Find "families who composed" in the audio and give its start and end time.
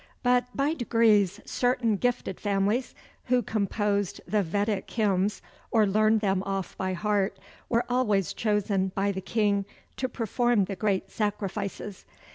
2.39-4.19